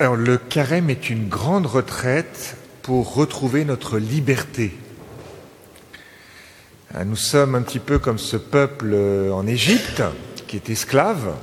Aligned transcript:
Le 0.00 0.38
carême 0.38 0.88
est 0.88 1.10
une 1.10 1.28
grande 1.28 1.66
retraite 1.66 2.56
pour 2.80 3.12
retrouver 3.12 3.66
notre 3.66 3.98
liberté. 3.98 4.72
Euh, 6.94 7.04
nous 7.04 7.16
sommes 7.16 7.54
un 7.54 7.60
petit 7.60 7.80
peu 7.80 7.98
comme 7.98 8.16
ce 8.16 8.38
peuple 8.38 8.92
euh, 8.94 9.30
en 9.30 9.46
Égypte 9.46 10.02
qui 10.46 10.56
est 10.56 10.70
esclave, 10.70 11.34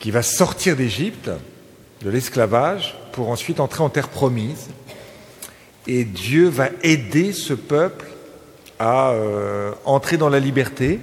qui 0.00 0.10
va 0.10 0.22
sortir 0.22 0.74
d'Égypte, 0.74 1.30
de 2.02 2.10
l'esclavage, 2.10 2.98
pour 3.12 3.28
ensuite 3.28 3.60
entrer 3.60 3.84
en 3.84 3.88
terre 3.88 4.08
promise. 4.08 4.70
Et 5.86 6.02
Dieu 6.02 6.48
va 6.48 6.70
aider 6.82 7.32
ce 7.32 7.54
peuple 7.54 8.06
à 8.80 9.10
euh, 9.10 9.70
entrer 9.84 10.16
dans 10.16 10.28
la 10.28 10.40
liberté, 10.40 10.98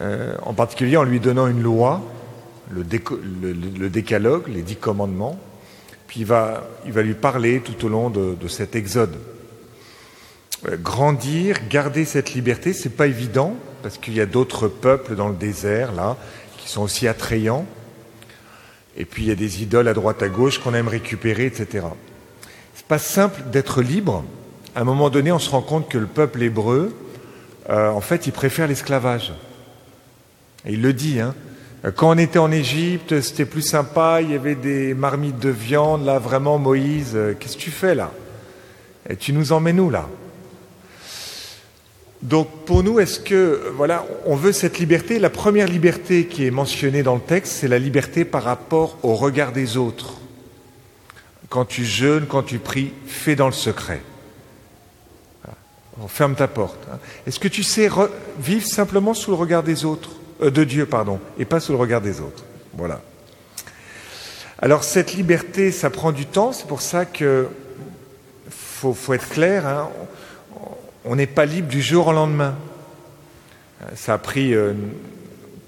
en 0.00 0.54
particulier 0.54 0.96
en 0.96 1.04
lui 1.04 1.20
donnant 1.20 1.46
une 1.46 1.62
loi, 1.62 2.02
le, 2.70 3.88
décalogue, 3.88 4.48
les 4.48 4.62
dix 4.62 4.76
commandements, 4.76 5.38
puis 6.06 6.20
il 6.20 6.26
va, 6.26 6.62
lui 6.84 7.14
parler 7.14 7.60
tout 7.60 7.86
au 7.86 7.88
long 7.88 8.10
de, 8.10 8.34
de 8.40 8.48
cet 8.48 8.76
exode. 8.76 9.16
Euh, 10.68 10.76
grandir, 10.76 11.56
garder 11.68 12.04
cette 12.04 12.34
liberté, 12.34 12.72
c'est 12.72 12.96
pas 12.96 13.06
évident 13.06 13.56
parce 13.82 13.98
qu'il 13.98 14.14
y 14.14 14.20
a 14.20 14.26
d'autres 14.26 14.68
peuples 14.68 15.14
dans 15.14 15.28
le 15.28 15.34
désert 15.34 15.92
là 15.92 16.16
qui 16.58 16.70
sont 16.70 16.82
aussi 16.82 17.06
attrayants. 17.06 17.66
Et 18.96 19.04
puis 19.04 19.24
il 19.24 19.28
y 19.28 19.32
a 19.32 19.34
des 19.34 19.62
idoles 19.62 19.88
à 19.88 19.94
droite 19.94 20.22
à 20.22 20.28
gauche 20.28 20.58
qu'on 20.58 20.72
aime 20.74 20.88
récupérer, 20.88 21.46
etc. 21.46 21.86
C'est 22.74 22.86
pas 22.86 22.98
simple 22.98 23.42
d'être 23.50 23.82
libre. 23.82 24.24
À 24.74 24.80
un 24.80 24.84
moment 24.84 25.10
donné, 25.10 25.32
on 25.32 25.38
se 25.38 25.50
rend 25.50 25.62
compte 25.62 25.88
que 25.88 25.98
le 25.98 26.06
peuple 26.06 26.42
hébreu, 26.42 26.94
euh, 27.68 27.90
en 27.90 28.00
fait, 28.00 28.26
il 28.26 28.32
préfère 28.32 28.66
l'esclavage. 28.66 29.32
Et 30.64 30.72
il 30.72 30.82
le 30.82 30.92
dit. 30.92 31.20
Hein. 31.20 31.34
Quand 31.96 32.14
on 32.14 32.18
était 32.18 32.38
en 32.38 32.50
Égypte, 32.50 33.20
c'était 33.20 33.44
plus 33.44 33.62
sympa. 33.62 34.20
Il 34.22 34.30
y 34.30 34.34
avait 34.34 34.54
des 34.54 34.94
marmites 34.94 35.38
de 35.38 35.50
viande. 35.50 36.04
Là, 36.06 36.18
vraiment, 36.18 36.58
Moïse, 36.58 37.12
euh, 37.14 37.34
qu'est-ce 37.38 37.56
que 37.56 37.62
tu 37.62 37.70
fais 37.70 37.94
là? 37.94 38.10
Et 39.08 39.16
tu 39.16 39.34
nous 39.34 39.52
emmènes 39.52 39.80
où 39.80 39.90
là? 39.90 40.08
Donc 42.22 42.48
pour 42.64 42.82
nous, 42.82 43.00
est-ce 43.00 43.20
que 43.20 43.70
voilà, 43.76 44.06
on 44.24 44.34
veut 44.34 44.52
cette 44.52 44.78
liberté? 44.78 45.18
La 45.18 45.28
première 45.28 45.68
liberté 45.68 46.26
qui 46.26 46.46
est 46.46 46.50
mentionnée 46.50 47.02
dans 47.02 47.16
le 47.16 47.20
texte, 47.20 47.52
c'est 47.52 47.68
la 47.68 47.78
liberté 47.78 48.24
par 48.24 48.44
rapport 48.44 48.96
au 49.02 49.14
regard 49.14 49.52
des 49.52 49.76
autres. 49.76 50.14
Quand 51.50 51.66
tu 51.66 51.84
jeûnes, 51.84 52.24
quand 52.26 52.42
tu 52.42 52.58
pries, 52.58 52.92
fais 53.06 53.36
dans 53.36 53.46
le 53.46 53.52
secret. 53.52 54.00
Ferme 56.08 56.34
ta 56.34 56.48
porte. 56.48 56.80
Hein. 56.90 56.98
Est-ce 57.26 57.38
que 57.38 57.46
tu 57.46 57.62
sais 57.62 57.90
vivre 58.40 58.66
simplement 58.66 59.12
sous 59.12 59.30
le 59.30 59.36
regard 59.36 59.62
des 59.62 59.84
autres, 59.84 60.10
euh, 60.42 60.50
de 60.50 60.64
Dieu, 60.64 60.86
pardon, 60.86 61.20
et 61.38 61.44
pas 61.44 61.60
sous 61.60 61.72
le 61.72 61.78
regard 61.78 62.00
des 62.00 62.20
autres 62.20 62.44
Voilà. 62.74 63.00
Alors 64.58 64.84
cette 64.84 65.14
liberté, 65.14 65.72
ça 65.72 65.90
prend 65.90 66.12
du 66.12 66.26
temps. 66.26 66.52
C'est 66.52 66.66
pour 66.66 66.80
ça 66.80 67.04
que 67.04 67.48
faut, 68.50 69.14
être 69.14 69.28
clair. 69.28 69.66
Hein 69.66 69.90
on 71.04 71.16
n'est 71.16 71.26
pas 71.26 71.44
libre 71.44 71.68
du 71.68 71.82
jour 71.82 72.08
au 72.08 72.12
lendemain. 72.12 72.54
Ça 73.94 74.14
a 74.14 74.18
pris 74.18 74.54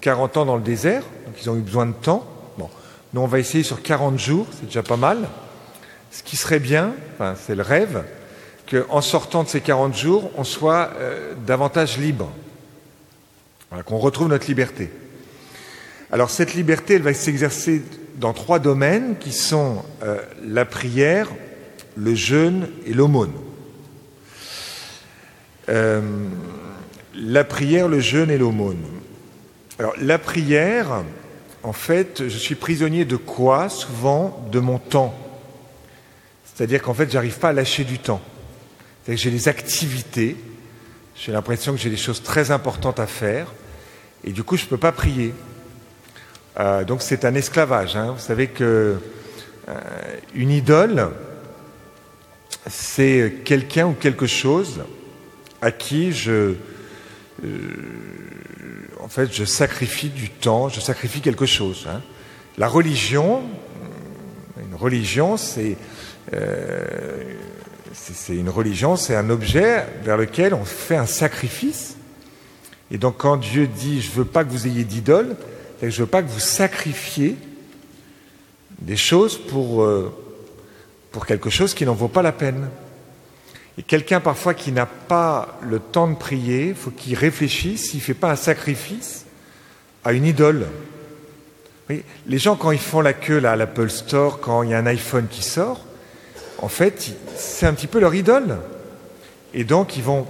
40 0.01 0.37
euh, 0.37 0.41
ans 0.41 0.47
dans 0.47 0.57
le 0.57 0.63
désert, 0.63 1.03
donc 1.27 1.35
ils 1.43 1.51
ont 1.51 1.57
eu 1.57 1.61
besoin 1.61 1.87
de 1.87 1.93
temps. 1.93 2.27
Bon, 2.57 2.71
nous 3.13 3.21
on 3.21 3.27
va 3.27 3.39
essayer 3.39 3.63
sur 3.63 3.83
40 3.83 4.19
jours, 4.19 4.47
c'est 4.59 4.67
déjà 4.67 4.83
pas 4.83 4.97
mal. 4.97 5.29
Ce 6.11 6.23
qui 6.23 6.37
serait 6.37 6.61
bien, 6.61 6.95
c'est 7.37 7.55
le 7.55 7.63
rêve, 7.63 8.05
qu'en 8.71 9.03
sortant 9.03 9.43
de 9.43 9.49
ces 9.49 9.61
40 9.61 9.95
jours, 9.95 10.31
on 10.37 10.45
soit 10.45 10.91
euh, 10.99 11.35
davantage 11.47 11.99
libre, 11.99 12.31
qu'on 13.85 13.99
retrouve 13.99 14.29
notre 14.29 14.47
liberté. 14.47 14.91
Alors 16.13 16.31
cette 16.31 16.55
liberté, 16.55 16.95
elle 16.95 17.03
va 17.03 17.15
s'exercer 17.15 17.83
dans 18.17 18.33
trois 18.33 18.59
domaines 18.59 19.17
qui 19.19 19.33
sont 19.33 19.85
euh, 20.03 20.21
la 20.45 20.65
prière, 20.65 21.29
le 21.97 22.15
jeûne 22.15 22.69
et 22.87 22.95
l'aumône. 22.95 23.33
Euh, 25.69 26.01
la 27.15 27.45
prière, 27.45 27.89
le 27.89 28.01
jeûne 28.01 28.31
et 28.31 28.39
l'aumône. 28.39 28.85
Alors 29.79 29.95
la 30.01 30.19
prière, 30.19 31.03
en 31.63 31.73
fait, 31.73 32.29
je 32.29 32.39
suis 32.39 32.55
prisonnier 32.55 33.05
de 33.05 33.17
quoi? 33.17 33.69
Souvent 33.69 34.47
de 34.53 34.61
mon 34.61 34.79
temps. 34.79 35.15
C'est-à-dire 36.45 36.81
qu'en 36.83 36.95
fait, 36.95 37.11
j'arrive 37.11 37.39
pas 37.39 37.49
à 37.49 37.53
lâcher 37.53 37.85
du 37.85 37.99
temps. 37.99 38.23
C'est-à-dire 39.03 39.23
que 39.23 39.31
j'ai 39.31 39.37
des 39.37 39.49
activités, 39.49 40.37
j'ai 41.17 41.33
l'impression 41.33 41.73
que 41.73 41.79
j'ai 41.79 41.91
des 41.91 41.97
choses 41.97 42.23
très 42.23 42.51
importantes 42.51 43.01
à 43.01 43.07
faire, 43.07 43.53
et 44.25 44.33
du 44.33 44.43
coup, 44.43 44.57
je 44.57 44.65
ne 44.65 44.69
peux 44.69 44.77
pas 44.77 44.93
prier. 44.93 45.35
Euh, 46.59 46.85
donc 46.85 47.03
c'est 47.03 47.25
un 47.25 47.35
esclavage. 47.35 47.97
Hein. 47.97 48.13
Vous 48.13 48.23
savez 48.23 48.49
que 48.49 48.99
euh, 49.69 49.73
une 50.35 50.51
idole, 50.51 51.11
c'est 52.69 53.43
quelqu'un 53.45 53.87
ou 53.87 53.93
quelque 53.93 54.27
chose 54.27 54.85
à 55.61 55.71
qui 55.71 56.13
je, 56.13 56.55
euh, 57.45 57.49
en 59.01 59.09
fait, 59.09 59.33
je 59.33 59.45
sacrifie 59.45 60.09
du 60.09 60.31
temps, 60.31 60.69
je 60.69 60.81
sacrifie 60.81 61.21
quelque 61.21 61.47
chose. 61.47 61.87
Hein. 61.89 62.03
La 62.59 62.69
religion, 62.69 63.43
une 64.59 64.75
religion, 64.75 65.37
c'est 65.37 65.77
euh, 66.33 67.35
c'est 68.15 68.37
une 68.37 68.49
religion, 68.49 68.97
c'est 68.97 69.17
un 69.17 69.31
objet 69.31 69.85
vers 70.03 70.17
lequel 70.17 70.55
on 70.55 70.65
fait 70.65 70.97
un 70.97 71.07
sacrifice. 71.07 71.97
Et 72.91 72.99
donc, 72.99 73.17
quand 73.19 73.37
Dieu 73.37 73.67
dit 73.67 74.01
je 74.01 74.11
veux 74.11 74.25
pas 74.25 74.45
que 74.45 74.51
vous 74.51 74.67
ayez 74.67 74.85
d'idole, 74.85 75.37
je 75.83 76.03
veux 76.03 76.07
pas 76.07 76.23
que 76.23 76.29
vous 76.29 76.41
sacrifiez 76.41 77.37
des 78.81 78.97
choses 78.97 79.39
pour 79.39 79.83
euh, 79.83 80.13
pour 81.11 81.27
quelque 81.27 81.51
chose 81.51 81.75
qui 81.75 81.85
n'en 81.85 81.95
vaut 81.95 82.09
pas 82.09 82.23
la 82.23 82.33
peine. 82.33 82.69
Et 83.79 83.83
quelqu'un 83.83 84.21
parfois 84.21 84.55
qui 84.55 84.73
n'a 84.73 84.87
pas 84.87 85.59
le 85.63 85.79
temps 85.79 86.09
de 86.09 86.15
prier, 86.15 86.69
il 86.69 86.75
faut 86.75 86.91
qu'il 86.91 87.15
réfléchisse 87.15 87.91
s'il 87.91 88.01
ne 88.01 88.05
fait 88.05 88.15
pas 88.15 88.31
un 88.31 88.37
sacrifice 88.37 89.25
à 90.05 90.13
une 90.13 90.27
idole. 90.27 90.67
les 91.89 92.39
gens, 92.39 92.57
quand 92.57 92.71
ils 92.71 92.79
font 92.79 93.01
la 93.01 93.13
queue 93.13 93.39
là, 93.39 93.53
à 93.53 93.57
l'Apple 93.57 93.91
Store, 93.91 94.41
quand 94.41 94.63
il 94.63 94.71
y 94.71 94.75
a 94.75 94.79
un 94.79 94.87
iPhone 94.87 95.27
qui 95.29 95.43
sort, 95.43 95.86
en 96.59 96.69
fait, 96.69 97.13
c'est 97.37 97.67
un 97.67 97.75
petit 97.75 97.87
peu 97.87 98.01
leur 98.01 98.15
idole. 98.15 98.59
Et 99.55 99.65
donc, 99.65 99.97
ils 99.97 100.03
vont 100.03 100.27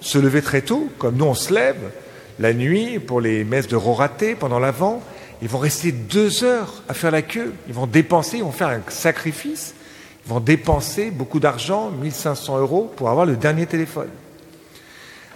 se 0.00 0.18
lever 0.18 0.42
très 0.42 0.62
tôt, 0.62 0.88
comme 0.98 1.16
nous 1.16 1.24
on 1.24 1.34
se 1.34 1.52
lève 1.52 1.90
la 2.38 2.52
nuit 2.52 2.98
pour 2.98 3.20
les 3.20 3.44
messes 3.44 3.68
de 3.68 3.76
Roraté 3.76 4.34
pendant 4.34 4.58
l'Avent. 4.58 5.02
Ils 5.42 5.48
vont 5.48 5.58
rester 5.58 5.92
deux 5.92 6.44
heures 6.44 6.82
à 6.88 6.94
faire 6.94 7.10
la 7.10 7.22
queue. 7.22 7.52
Ils 7.68 7.74
vont 7.74 7.86
dépenser, 7.86 8.38
ils 8.38 8.44
vont 8.44 8.52
faire 8.52 8.68
un 8.68 8.80
sacrifice 8.88 9.74
vont 10.26 10.40
dépenser 10.40 11.10
beaucoup 11.10 11.40
d'argent, 11.40 11.90
1500 11.90 12.58
euros, 12.58 12.92
pour 12.96 13.10
avoir 13.10 13.26
le 13.26 13.36
dernier 13.36 13.66
téléphone. 13.66 14.08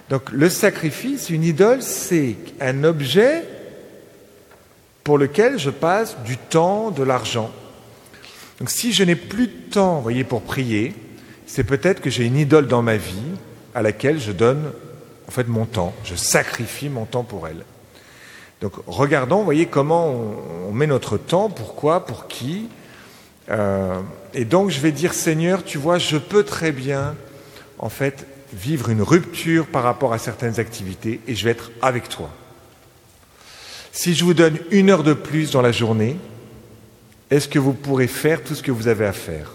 Donc 0.09 0.31
le 0.31 0.49
sacrifice, 0.49 1.29
une 1.29 1.43
idole, 1.43 1.81
c'est 1.81 2.35
un 2.61 2.83
objet 2.83 3.43
pour 5.03 5.17
lequel 5.17 5.59
je 5.59 5.69
passe 5.69 6.17
du 6.25 6.37
temps, 6.37 6.91
de 6.91 7.03
l'argent. 7.03 7.51
Donc 8.59 8.69
si 8.69 8.93
je 8.93 9.03
n'ai 9.03 9.15
plus 9.15 9.47
de 9.47 9.71
temps, 9.71 9.99
voyez, 10.01 10.23
pour 10.23 10.41
prier, 10.41 10.93
c'est 11.45 11.63
peut-être 11.63 12.01
que 12.01 12.09
j'ai 12.09 12.25
une 12.25 12.37
idole 12.37 12.67
dans 12.67 12.81
ma 12.81 12.97
vie 12.97 13.35
à 13.75 13.81
laquelle 13.81 14.19
je 14.19 14.31
donne 14.31 14.71
en 15.27 15.31
fait 15.31 15.47
mon 15.47 15.65
temps, 15.65 15.93
je 16.03 16.15
sacrifie 16.15 16.89
mon 16.89 17.05
temps 17.05 17.23
pour 17.23 17.47
elle. 17.47 17.63
Donc 18.61 18.73
regardons, 18.87 19.43
voyez 19.43 19.67
comment 19.67 20.09
on, 20.67 20.71
met 20.71 20.87
notre 20.87 21.17
temps, 21.17 21.49
pourquoi, 21.49 22.05
pour 22.05 22.27
qui, 22.27 22.67
euh, 23.49 24.01
et 24.33 24.45
donc 24.45 24.71
je 24.71 24.79
vais 24.79 24.91
dire 24.91 25.13
Seigneur, 25.13 25.63
tu 25.63 25.77
vois, 25.77 25.99
je 25.99 26.17
peux 26.17 26.43
très 26.43 26.71
bien, 26.71 27.15
en 27.77 27.89
fait, 27.89 28.25
vivre 28.53 28.89
une 28.89 29.01
rupture 29.01 29.67
par 29.67 29.83
rapport 29.83 30.13
à 30.13 30.17
certaines 30.17 30.59
activités 30.59 31.19
et 31.27 31.35
je 31.35 31.45
vais 31.45 31.51
être 31.51 31.71
avec 31.81 32.09
toi. 32.09 32.29
Si 33.91 34.15
je 34.15 34.23
vous 34.23 34.33
donne 34.33 34.57
une 34.71 34.89
heure 34.89 35.03
de 35.03 35.13
plus 35.13 35.51
dans 35.51 35.61
la 35.61 35.71
journée, 35.71 36.17
est-ce 37.29 37.47
que 37.47 37.59
vous 37.59 37.73
pourrez 37.73 38.07
faire 38.07 38.43
tout 38.43 38.55
ce 38.55 38.63
que 38.63 38.71
vous 38.71 38.87
avez 38.87 39.05
à 39.05 39.13
faire? 39.13 39.51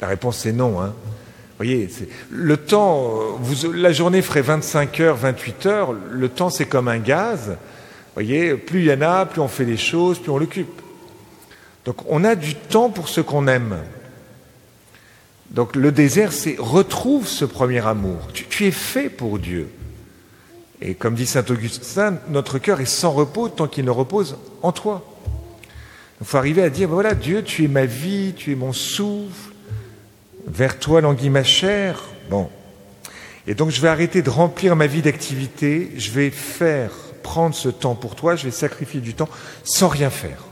La 0.00 0.08
réponse 0.08 0.44
est 0.46 0.52
non. 0.52 0.80
Hein. 0.80 0.94
Voyez, 1.56 1.88
le 2.30 2.56
temps, 2.56 3.40
la 3.74 3.92
journée 3.92 4.22
ferait 4.22 4.42
25 4.42 5.00
heures, 5.00 5.16
28 5.16 5.66
heures, 5.66 5.92
le 5.92 6.28
temps 6.28 6.50
c'est 6.50 6.66
comme 6.66 6.86
un 6.86 6.98
gaz. 6.98 7.56
Voyez, 8.14 8.54
plus 8.54 8.80
il 8.80 8.86
y 8.86 8.92
en 8.92 9.02
a, 9.02 9.26
plus 9.26 9.40
on 9.40 9.48
fait 9.48 9.64
des 9.64 9.76
choses, 9.76 10.20
plus 10.20 10.30
on 10.30 10.38
l'occupe. 10.38 10.80
Donc 11.84 11.96
on 12.08 12.24
a 12.24 12.36
du 12.36 12.54
temps 12.54 12.90
pour 12.90 13.08
ce 13.08 13.20
qu'on 13.20 13.48
aime. 13.48 13.76
Donc 15.50 15.74
le 15.74 15.92
désert, 15.92 16.32
c'est 16.32 16.56
retrouve 16.58 17.26
ce 17.26 17.44
premier 17.44 17.84
amour. 17.86 18.18
Tu, 18.32 18.66
es 18.66 18.70
fait 18.70 19.08
pour 19.08 19.38
Dieu. 19.38 19.68
Et 20.80 20.94
comme 20.94 21.14
dit 21.14 21.26
saint 21.26 21.44
Augustin, 21.48 22.18
notre 22.28 22.58
cœur 22.58 22.80
est 22.80 22.86
sans 22.86 23.10
repos 23.10 23.48
tant 23.48 23.66
qu'il 23.66 23.84
ne 23.84 23.90
repose 23.90 24.36
en 24.62 24.72
toi. 24.72 25.04
Il 26.20 26.26
faut 26.26 26.36
arriver 26.36 26.62
à 26.62 26.70
dire, 26.70 26.88
voilà, 26.88 27.14
Dieu, 27.14 27.42
tu 27.42 27.64
es 27.64 27.68
ma 27.68 27.84
vie, 27.84 28.34
tu 28.36 28.52
es 28.52 28.54
mon 28.54 28.72
souffle, 28.72 29.52
vers 30.46 30.78
toi 30.78 31.00
languit 31.00 31.30
ma 31.30 31.44
chair. 31.44 32.02
Bon. 32.30 32.48
Et 33.46 33.54
donc 33.54 33.70
je 33.70 33.80
vais 33.80 33.88
arrêter 33.88 34.22
de 34.22 34.30
remplir 34.30 34.76
ma 34.76 34.86
vie 34.86 35.02
d'activité, 35.02 35.92
je 35.96 36.10
vais 36.10 36.30
faire, 36.30 36.92
prendre 37.22 37.54
ce 37.54 37.68
temps 37.68 37.94
pour 37.94 38.14
toi, 38.14 38.36
je 38.36 38.44
vais 38.44 38.50
sacrifier 38.50 39.00
du 39.00 39.14
temps 39.14 39.28
sans 39.64 39.88
rien 39.88 40.10
faire. 40.10 40.44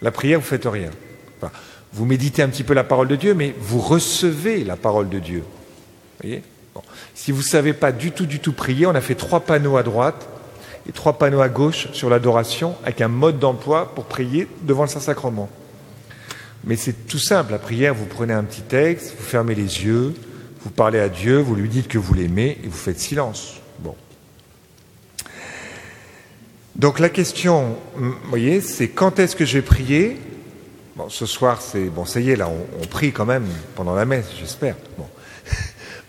La 0.00 0.10
prière, 0.10 0.40
vous 0.40 0.46
faites 0.46 0.64
rien. 0.64 0.90
vous 1.92 2.06
méditez 2.06 2.42
un 2.42 2.48
petit 2.48 2.64
peu 2.64 2.72
la 2.72 2.84
parole 2.84 3.08
de 3.08 3.16
Dieu, 3.16 3.34
mais 3.34 3.54
vous 3.58 3.80
recevez 3.80 4.64
la 4.64 4.76
parole 4.76 5.08
de 5.10 5.18
Dieu. 5.18 5.44
Voyez? 6.22 6.42
Si 7.14 7.32
vous 7.32 7.38
ne 7.38 7.44
savez 7.44 7.72
pas 7.72 7.92
du 7.92 8.12
tout, 8.12 8.26
du 8.26 8.40
tout 8.40 8.52
prier, 8.52 8.86
on 8.86 8.94
a 8.94 9.00
fait 9.00 9.14
trois 9.14 9.40
panneaux 9.40 9.76
à 9.76 9.82
droite 9.82 10.28
et 10.88 10.92
trois 10.92 11.18
panneaux 11.18 11.40
à 11.40 11.48
gauche 11.48 11.88
sur 11.92 12.08
l'adoration 12.08 12.76
avec 12.84 13.00
un 13.00 13.08
mode 13.08 13.38
d'emploi 13.38 13.94
pour 13.94 14.04
prier 14.04 14.48
devant 14.62 14.82
le 14.82 14.88
Saint-Sacrement. 14.88 15.48
Mais 16.64 16.76
c'est 16.76 17.06
tout 17.06 17.18
simple, 17.18 17.52
la 17.52 17.58
prière, 17.58 17.94
vous 17.94 18.06
prenez 18.06 18.32
un 18.32 18.44
petit 18.44 18.62
texte, 18.62 19.14
vous 19.18 19.24
fermez 19.24 19.54
les 19.54 19.84
yeux, 19.84 20.14
vous 20.62 20.70
parlez 20.70 20.98
à 20.98 21.08
Dieu, 21.08 21.38
vous 21.38 21.54
lui 21.54 21.68
dites 21.68 21.88
que 21.88 21.98
vous 21.98 22.14
l'aimez 22.14 22.58
et 22.62 22.66
vous 22.66 22.76
faites 22.76 22.98
silence. 22.98 23.54
Bon. 23.80 23.94
Donc 26.76 26.98
la 26.98 27.08
question, 27.08 27.76
vous 27.96 28.14
voyez, 28.28 28.60
c'est 28.60 28.88
quand 28.88 29.18
est-ce 29.18 29.36
que 29.36 29.44
je 29.44 29.58
vais 29.58 29.62
prier? 29.62 30.18
Ce 31.08 31.24
soir, 31.24 31.62
c'est 31.62 31.86
bon, 31.86 32.04
ça 32.04 32.20
y 32.20 32.30
est, 32.30 32.36
là, 32.36 32.50
on, 32.50 32.86
prie 32.86 33.10
quand 33.10 33.24
même 33.24 33.46
pendant 33.74 33.94
la 33.94 34.04
messe, 34.04 34.26
j'espère. 34.38 34.76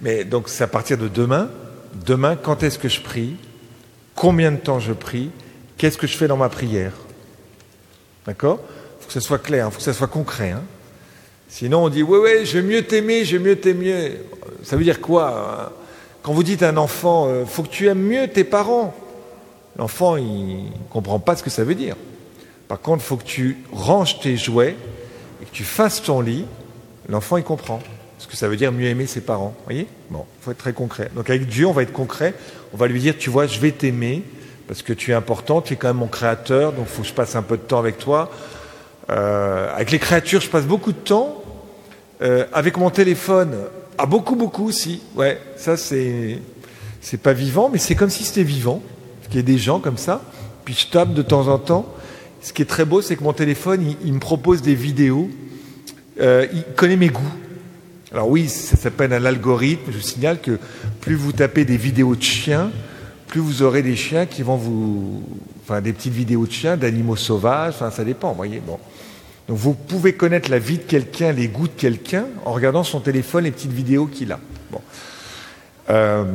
Mais 0.01 0.23
donc 0.23 0.49
c'est 0.49 0.63
à 0.63 0.67
partir 0.67 0.97
de 0.97 1.07
demain. 1.07 1.49
Demain, 2.05 2.35
quand 2.35 2.63
est-ce 2.63 2.79
que 2.79 2.89
je 2.89 3.01
prie? 3.01 3.35
Combien 4.15 4.51
de 4.51 4.57
temps 4.57 4.79
je 4.79 4.93
prie? 4.93 5.29
Qu'est-ce 5.77 5.97
que 5.97 6.07
je 6.07 6.17
fais 6.17 6.27
dans 6.27 6.37
ma 6.37 6.49
prière? 6.49 6.93
D'accord? 8.25 8.59
Il 8.61 9.01
faut 9.01 9.07
que 9.07 9.13
ce 9.13 9.19
soit 9.19 9.39
clair, 9.39 9.67
il 9.67 9.71
faut 9.71 9.77
que 9.77 9.83
ce 9.83 9.93
soit 9.93 10.07
concret. 10.07 10.51
Hein. 10.51 10.63
Sinon, 11.47 11.85
on 11.85 11.89
dit 11.89 12.03
Oui, 12.03 12.19
oui, 12.21 12.45
je 12.45 12.59
vais 12.59 12.67
mieux 12.67 12.83
t'aimer, 12.83 13.25
je 13.25 13.37
vais 13.37 13.43
mieux 13.43 13.55
t'aimer. 13.55 14.13
Ça 14.63 14.75
veut 14.75 14.83
dire 14.83 15.01
quoi 15.01 15.69
hein? 15.69 15.71
Quand 16.23 16.33
vous 16.33 16.43
dites 16.43 16.61
à 16.61 16.69
un 16.69 16.77
enfant 16.77 17.27
euh, 17.27 17.45
faut 17.45 17.63
que 17.63 17.69
tu 17.69 17.87
aimes 17.87 18.01
mieux 18.01 18.27
tes 18.27 18.43
parents, 18.43 18.93
l'enfant, 19.77 20.17
il 20.17 20.65
ne 20.65 20.69
comprend 20.91 21.19
pas 21.19 21.35
ce 21.35 21.41
que 21.41 21.49
ça 21.49 21.63
veut 21.63 21.73
dire. 21.73 21.95
Par 22.67 22.79
contre, 22.79 23.03
il 23.03 23.07
faut 23.07 23.17
que 23.17 23.23
tu 23.23 23.57
ranges 23.71 24.19
tes 24.19 24.37
jouets 24.37 24.75
et 25.41 25.45
que 25.45 25.51
tu 25.51 25.63
fasses 25.63 26.01
ton 26.01 26.21
lit. 26.21 26.45
L'enfant, 27.09 27.37
il 27.37 27.43
comprend 27.43 27.81
ce 28.21 28.27
que 28.27 28.37
ça 28.37 28.47
veut 28.47 28.55
dire 28.55 28.71
mieux 28.71 28.85
aimer 28.85 29.07
ses 29.07 29.21
parents. 29.21 29.55
voyez? 29.65 29.87
Bon, 30.11 30.25
il 30.39 30.43
faut 30.43 30.51
être 30.51 30.59
très 30.59 30.73
concret. 30.73 31.09
Donc 31.15 31.27
avec 31.31 31.47
Dieu, 31.47 31.65
on 31.65 31.71
va 31.71 31.81
être 31.81 31.91
concret. 31.91 32.35
On 32.71 32.77
va 32.77 32.85
lui 32.85 32.99
dire, 32.99 33.17
tu 33.17 33.31
vois, 33.31 33.47
je 33.47 33.59
vais 33.59 33.71
t'aimer 33.71 34.23
parce 34.67 34.83
que 34.83 34.93
tu 34.93 35.09
es 35.09 35.13
important, 35.15 35.59
tu 35.61 35.73
es 35.73 35.75
quand 35.75 35.87
même 35.87 35.97
mon 35.97 36.07
créateur, 36.07 36.71
donc 36.71 36.85
il 36.87 36.95
faut 36.95 37.01
que 37.01 37.07
je 37.07 37.13
passe 37.13 37.35
un 37.35 37.41
peu 37.41 37.57
de 37.57 37.63
temps 37.63 37.79
avec 37.79 37.97
toi. 37.97 38.29
Euh, 39.09 39.73
avec 39.73 39.89
les 39.89 39.97
créatures, 39.97 40.39
je 40.39 40.49
passe 40.49 40.65
beaucoup 40.65 40.91
de 40.91 40.99
temps. 40.99 41.43
Euh, 42.21 42.45
avec 42.53 42.77
mon 42.77 42.91
téléphone, 42.91 43.55
ah 43.97 44.05
beaucoup, 44.05 44.35
beaucoup 44.35 44.67
aussi. 44.67 45.01
Ouais, 45.15 45.39
ça 45.57 45.75
c'est 45.75 46.37
c'est 47.01 47.19
pas 47.19 47.33
vivant, 47.33 47.69
mais 47.73 47.79
c'est 47.79 47.95
comme 47.95 48.11
si 48.11 48.23
c'était 48.23 48.43
vivant. 48.43 48.83
Qu'il 49.23 49.37
y 49.37 49.39
ait 49.39 49.43
des 49.43 49.57
gens 49.57 49.79
comme 49.79 49.97
ça. 49.97 50.21
Puis 50.63 50.75
je 50.75 50.87
tape 50.91 51.15
de 51.15 51.23
temps 51.23 51.47
en 51.47 51.57
temps. 51.57 51.91
Ce 52.43 52.53
qui 52.53 52.61
est 52.61 52.65
très 52.65 52.85
beau, 52.85 53.01
c'est 53.01 53.15
que 53.15 53.23
mon 53.23 53.33
téléphone, 53.33 53.95
il, 54.03 54.13
me 54.13 54.19
propose 54.19 54.61
des 54.61 54.75
vidéos. 54.75 55.29
Euh, 56.19 56.45
il 56.53 56.63
connaît 56.75 56.97
mes 56.97 57.09
goûts. 57.09 57.33
Alors 58.13 58.29
oui, 58.29 58.49
ça 58.49 58.75
s'appelle 58.75 59.13
un 59.13 59.25
algorithme. 59.25 59.91
Je 59.91 59.99
signale 59.99 60.41
que 60.41 60.59
plus 60.99 61.15
vous 61.15 61.31
tapez 61.31 61.63
des 61.63 61.77
vidéos 61.77 62.15
de 62.15 62.21
chiens, 62.21 62.71
plus 63.27 63.39
vous 63.39 63.61
aurez 63.61 63.81
des 63.81 63.95
chiens 63.95 64.25
qui 64.25 64.43
vont 64.43 64.57
vous... 64.57 65.23
Enfin, 65.63 65.79
des 65.79 65.93
petites 65.93 66.13
vidéos 66.13 66.45
de 66.45 66.51
chiens, 66.51 66.75
d'animaux 66.75 67.15
sauvages, 67.15 67.75
enfin, 67.75 67.91
ça 67.91 68.03
dépend, 68.03 68.29
vous 68.29 68.35
voyez. 68.35 68.61
Donc 68.67 68.79
vous 69.47 69.73
pouvez 69.73 70.13
connaître 70.13 70.51
la 70.51 70.59
vie 70.59 70.77
de 70.77 70.83
quelqu'un, 70.83 71.31
les 71.31 71.47
goûts 71.47 71.67
de 71.67 71.73
quelqu'un, 71.73 72.25
en 72.45 72.51
regardant 72.51 72.83
son 72.83 72.99
téléphone, 72.99 73.45
les 73.45 73.51
petites 73.51 73.71
vidéos 73.71 74.07
qu'il 74.07 74.31
a. 74.31 74.39
Euh, 75.89 76.25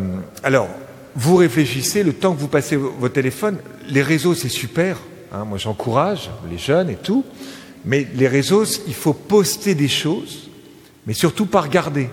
alors, 0.43 0.69
vous 1.14 1.37
réfléchissez, 1.37 2.02
le 2.02 2.12
temps 2.12 2.34
que 2.34 2.40
vous 2.40 2.49
passez 2.49 2.76
votre 2.76 3.14
téléphone, 3.14 3.58
les 3.88 4.02
réseaux, 4.02 4.34
c'est 4.34 4.49
super. 4.49 4.99
Hein, 5.32 5.44
moi, 5.44 5.58
j'encourage 5.58 6.31
les 6.50 6.58
jeunes 6.58 6.88
et 6.88 6.96
tout. 6.96 7.25
Mais 7.84 8.06
les 8.14 8.29
réseaux, 8.29 8.64
il 8.64 8.94
faut 8.94 9.12
poster 9.12 9.75
des 9.75 9.88
choses 9.88 10.45
mais 11.06 11.14
surtout 11.14 11.47
pas 11.47 11.61
regarder. 11.61 12.08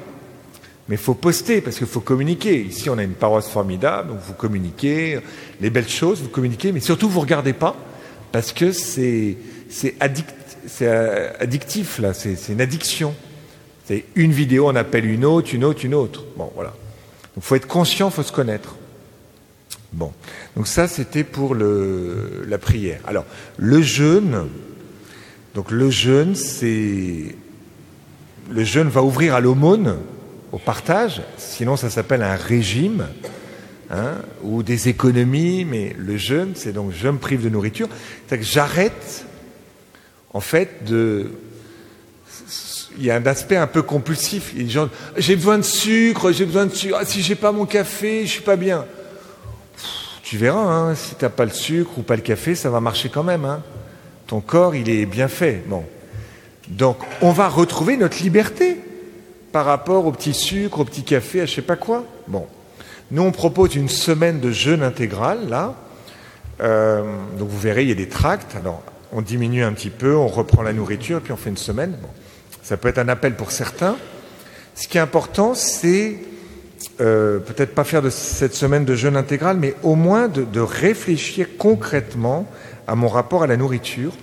Mais 0.87 0.95
il 0.95 1.01
faut 1.01 1.13
poster 1.13 1.61
parce 1.61 1.77
qu'il 1.77 1.87
faut 1.87 2.01
communiquer. 2.01 2.61
Ici, 2.61 2.89
on 2.89 2.97
a 2.97 3.03
une 3.03 3.13
paroisse 3.13 3.49
formidable, 3.49 4.09
donc 4.09 4.19
vous 4.19 4.33
communiquez 4.33 5.19
les 5.61 5.69
belles 5.69 5.89
choses, 5.89 6.21
vous 6.21 6.29
communiquez, 6.29 6.71
mais 6.71 6.81
surtout 6.81 7.09
vous 7.09 7.21
regardez 7.21 7.53
pas 7.53 7.75
parce 8.31 8.51
que 8.51 8.71
c'est 8.71 9.37
euh, 10.81 11.31
addictif 11.39 11.99
là, 11.99 12.13
c'est 12.13 12.37
une 12.49 12.61
addiction. 12.61 13.15
C'est 13.85 14.05
une 14.15 14.31
vidéo, 14.31 14.69
on 14.69 14.75
appelle 14.75 15.05
une 15.05 15.25
autre, 15.25 15.53
une 15.53 15.65
autre, 15.65 15.85
une 15.85 15.93
autre. 15.93 16.25
Bon, 16.37 16.51
voilà. 16.55 16.73
Donc, 17.35 17.43
faut 17.43 17.55
être 17.55 17.67
conscient, 17.67 18.09
faut 18.09 18.23
se 18.23 18.31
connaître. 18.31 18.75
Bon, 19.91 20.11
donc 20.55 20.67
ça, 20.67 20.87
c'était 20.87 21.23
pour 21.23 21.53
le, 21.53 22.45
la 22.47 22.57
prière. 22.57 23.01
Alors, 23.05 23.25
le 23.57 23.81
jeûne. 23.81 24.47
Donc, 25.53 25.69
le 25.69 25.89
jeûne, 25.89 26.35
c'est 26.35 27.35
le 28.49 28.63
jeûne 28.63 28.89
va 28.89 29.03
ouvrir 29.03 29.35
à 29.35 29.39
l'aumône, 29.39 29.97
au 30.51 30.57
partage, 30.57 31.21
sinon 31.37 31.75
ça 31.77 31.89
s'appelle 31.89 32.21
un 32.21 32.35
régime 32.35 33.07
hein, 33.89 34.15
ou 34.43 34.63
des 34.63 34.87
économies, 34.87 35.65
mais 35.65 35.95
le 35.97 36.17
jeûne, 36.17 36.53
c'est 36.55 36.73
donc 36.73 36.91
je 36.91 37.07
me 37.07 37.17
prive 37.17 37.43
de 37.43 37.49
nourriture. 37.49 37.87
C'est 38.27 38.37
que 38.37 38.45
j'arrête, 38.45 39.25
en 40.33 40.39
fait, 40.39 40.83
de. 40.85 41.31
Il 42.97 43.05
y 43.05 43.09
a 43.09 43.15
un 43.15 43.25
aspect 43.25 43.57
un 43.57 43.65
peu 43.65 43.81
compulsif. 43.81 44.53
J'ai 45.17 45.35
besoin 45.35 45.57
de 45.57 45.63
sucre, 45.63 46.31
j'ai 46.31 46.45
besoin 46.45 46.67
de 46.67 46.73
sucre. 46.75 46.97
Ah, 46.99 47.05
si 47.05 47.23
j'ai 47.23 47.33
pas 47.33 47.51
mon 47.51 47.65
café, 47.65 48.27
je 48.27 48.31
suis 48.31 48.41
pas 48.41 48.55
bien. 48.55 48.85
tu 50.21 50.37
verras, 50.37 50.61
hein, 50.61 50.93
si 50.93 51.15
t'as 51.15 51.29
pas 51.29 51.45
le 51.45 51.51
sucre 51.51 51.97
ou 51.97 52.03
pas 52.03 52.15
le 52.15 52.21
café, 52.21 52.53
ça 52.53 52.69
va 52.69 52.79
marcher 52.79 53.09
quand 53.09 53.23
même. 53.23 53.45
Hein. 53.45 53.63
Ton 54.27 54.41
corps, 54.41 54.75
il 54.75 54.89
est 54.89 55.07
bien 55.07 55.27
fait. 55.27 55.63
Bon. 55.67 55.83
Donc 56.67 56.97
on 57.21 57.31
va 57.31 57.49
retrouver 57.49 57.97
notre 57.97 58.21
liberté 58.21 58.77
par 59.51 59.65
rapport 59.65 60.05
au 60.05 60.11
petit 60.11 60.33
sucre, 60.33 60.79
au 60.79 60.85
petit 60.85 61.03
café, 61.03 61.41
à 61.41 61.45
je 61.45 61.55
sais 61.55 61.61
pas 61.61 61.75
quoi. 61.75 62.05
Bon, 62.27 62.47
nous 63.11 63.21
on 63.21 63.31
propose 63.31 63.75
une 63.75 63.89
semaine 63.89 64.39
de 64.39 64.51
jeûne 64.51 64.83
intégral 64.83 65.49
là. 65.49 65.75
Euh, 66.61 67.03
donc 67.37 67.49
vous 67.49 67.59
verrez, 67.59 67.83
il 67.83 67.89
y 67.89 67.91
a 67.91 67.95
des 67.95 68.09
tracts. 68.09 68.55
Alors 68.55 68.81
on 69.11 69.21
diminue 69.21 69.63
un 69.63 69.73
petit 69.73 69.89
peu, 69.89 70.15
on 70.15 70.27
reprend 70.27 70.63
la 70.63 70.73
nourriture, 70.73 71.21
puis 71.21 71.33
on 71.33 71.37
fait 71.37 71.49
une 71.49 71.57
semaine. 71.57 71.97
Bon, 72.01 72.09
ça 72.63 72.77
peut 72.77 72.87
être 72.87 72.97
un 72.99 73.09
appel 73.09 73.35
pour 73.35 73.51
certains. 73.51 73.97
Ce 74.75 74.87
qui 74.87 74.97
est 74.97 75.01
important, 75.01 75.53
c'est 75.53 76.15
euh, 77.01 77.39
peut-être 77.39 77.75
pas 77.75 77.83
faire 77.83 78.01
cette 78.11 78.55
semaine 78.55 78.85
de 78.85 78.95
jeûne 78.95 79.17
intégral, 79.17 79.57
mais 79.57 79.75
au 79.83 79.95
moins 79.95 80.27
de 80.27 80.59
réfléchir 80.59 81.47
concrètement 81.59 82.47
à 82.87 82.95
mon 82.95 83.07
rapport 83.07 83.43
à 83.43 83.47
la 83.47 83.57
nourriture 83.57 84.13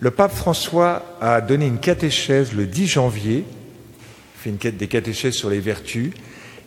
le 0.00 0.10
pape 0.10 0.34
François 0.34 1.16
a 1.20 1.40
donné 1.40 1.66
une 1.66 1.78
catéchèse 1.78 2.52
le 2.52 2.66
10 2.66 2.86
janvier, 2.86 3.44
fait 4.36 4.50
une 4.50 4.56
des 4.56 4.88
catéchèses 4.88 5.34
sur 5.34 5.48
les 5.48 5.60
vertus, 5.60 6.12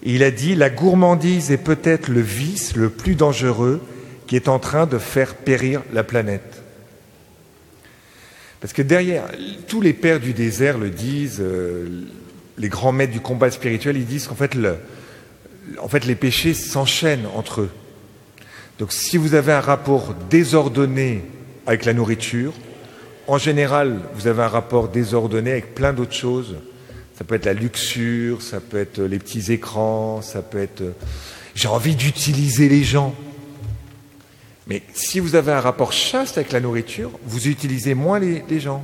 et 0.03 0.15
il 0.15 0.23
a 0.23 0.31
dit 0.31 0.55
La 0.55 0.69
gourmandise 0.69 1.51
est 1.51 1.57
peut-être 1.57 2.09
le 2.09 2.21
vice 2.21 2.75
le 2.75 2.89
plus 2.89 3.15
dangereux 3.15 3.81
qui 4.25 4.35
est 4.35 4.47
en 4.47 4.59
train 4.59 4.87
de 4.87 4.97
faire 4.97 5.35
périr 5.35 5.81
la 5.93 6.03
planète. 6.03 6.63
Parce 8.61 8.73
que 8.73 8.81
derrière, 8.81 9.25
tous 9.67 9.81
les 9.81 9.93
pères 9.93 10.19
du 10.19 10.33
désert 10.33 10.77
le 10.77 10.89
disent, 10.89 11.39
euh, 11.39 12.05
les 12.57 12.67
grands 12.67 12.91
maîtres 12.91 13.13
du 13.13 13.21
combat 13.21 13.49
spirituel, 13.51 13.95
ils 13.95 14.05
disent 14.05 14.27
qu'en 14.27 14.35
fait, 14.35 14.57
en 15.79 15.87
fait, 15.87 16.05
les 16.05 16.15
péchés 16.15 16.53
s'enchaînent 16.53 17.27
entre 17.35 17.61
eux. 17.61 17.69
Donc 18.79 18.91
si 18.91 19.17
vous 19.17 19.33
avez 19.33 19.53
un 19.53 19.61
rapport 19.61 20.13
désordonné 20.29 21.23
avec 21.69 21.85
la 21.85 21.93
nourriture, 21.93 22.51
en 23.27 23.37
général, 23.37 23.99
vous 24.15 24.25
avez 24.25 24.41
un 24.41 24.47
rapport 24.47 24.87
désordonné 24.87 25.51
avec 25.51 25.75
plein 25.75 25.93
d'autres 25.93 26.15
choses. 26.15 26.55
Ça 27.15 27.23
peut 27.23 27.35
être 27.35 27.45
la 27.45 27.53
luxure, 27.53 28.41
ça 28.41 28.59
peut 28.59 28.79
être 28.79 28.99
les 28.99 29.19
petits 29.19 29.51
écrans, 29.51 30.23
ça 30.23 30.41
peut 30.41 30.57
être 30.57 30.81
j'ai 31.53 31.67
envie 31.67 31.95
d'utiliser 31.95 32.69
les 32.69 32.83
gens. 32.83 33.13
Mais 34.65 34.81
si 34.95 35.19
vous 35.19 35.35
avez 35.35 35.51
un 35.51 35.59
rapport 35.59 35.93
chaste 35.93 36.39
avec 36.39 36.51
la 36.51 36.59
nourriture, 36.59 37.11
vous 37.23 37.47
utilisez 37.47 37.93
moins 37.93 38.17
les, 38.17 38.59
gens. 38.59 38.83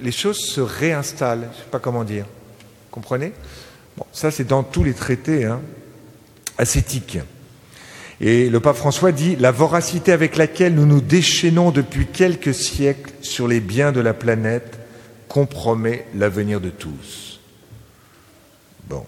les 0.00 0.10
choses 0.10 0.38
se 0.38 0.60
réinstallent, 0.60 1.48
je 1.52 1.58
ne 1.58 1.62
sais 1.64 1.70
pas 1.70 1.78
comment 1.78 2.02
dire. 2.02 2.26
Comprenez? 2.90 3.32
Bon, 3.96 4.06
Ça, 4.10 4.32
c'est 4.32 4.44
dans 4.44 4.64
tous 4.64 4.82
les 4.82 4.94
traités 4.94 5.44
hein, 5.44 5.60
ascétiques. 6.58 7.18
Et 8.26 8.48
le 8.48 8.58
pape 8.58 8.76
François 8.76 9.12
dit 9.12 9.36
La 9.36 9.52
voracité 9.52 10.10
avec 10.10 10.38
laquelle 10.38 10.74
nous 10.74 10.86
nous 10.86 11.02
déchaînons 11.02 11.70
depuis 11.70 12.06
quelques 12.06 12.54
siècles 12.54 13.12
sur 13.20 13.46
les 13.46 13.60
biens 13.60 13.92
de 13.92 14.00
la 14.00 14.14
planète 14.14 14.78
compromet 15.28 16.06
l'avenir 16.14 16.58
de 16.58 16.70
tous. 16.70 17.38
Bon. 18.88 19.04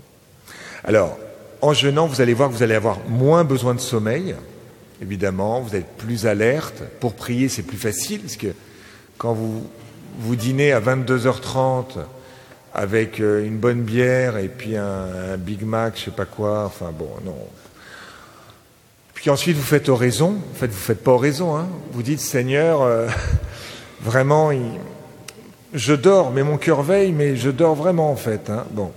Alors, 0.85 1.19
en 1.63 1.73
jeûnant, 1.73 2.07
vous 2.07 2.21
allez 2.21 2.35
voir 2.35 2.51
que 2.51 2.55
vous 2.57 2.63
allez 2.63 2.75
avoir 2.75 2.99
moins 3.09 3.45
besoin 3.45 3.75
de 3.75 3.81
sommeil, 3.81 4.35
évidemment, 5.01 5.63
vous 5.63 5.75
êtes 5.75 5.97
plus 5.97 6.27
alerte. 6.27 6.83
Pour 7.01 7.15
prier, 7.15 7.49
c'est 7.49 7.63
plus 7.63 7.79
facile, 7.79 8.21
parce 8.21 8.37
que 8.37 8.49
quand 9.17 9.33
vous, 9.33 9.67
vous 10.19 10.37
dînez 10.37 10.73
à 10.73 10.81
22h30 10.81 12.05
avec 12.75 13.21
euh, 13.21 13.47
une 13.47 13.57
bonne 13.57 13.81
bière 13.81 14.37
et 14.37 14.49
puis 14.49 14.77
un, 14.77 15.39
Big 15.39 15.63
Mac, 15.63 15.95
je 15.97 16.05
sais 16.05 16.11
pas 16.11 16.27
quoi, 16.27 16.67
enfin 16.67 16.93
bon, 16.93 17.09
non, 17.25 17.39
puis 19.27 19.33
ensuite, 19.33 19.57
vous 19.57 19.65
faites 19.65 19.89
oraison. 19.89 20.37
En 20.53 20.55
fait, 20.55 20.69
vous 20.69 20.75
ne 20.75 20.79
faites 20.79 21.03
pas 21.03 21.11
oraison. 21.11 21.57
Hein. 21.57 21.67
Vous 21.91 22.05
dites, 22.05 22.21
Seigneur, 22.21 22.83
euh, 22.83 23.09
vraiment, 24.01 24.53
je 25.75 25.95
dors, 25.95 26.31
mais 26.31 26.45
mon 26.45 26.59
cœur 26.59 26.85
veille, 26.85 27.11
mais 27.11 27.35
je 27.35 27.51
dors 27.51 27.75
vraiment 27.75 28.13
en 28.13 28.15
fait. 28.15 28.49
Hein. 28.51 28.67
Bon. 28.71 28.93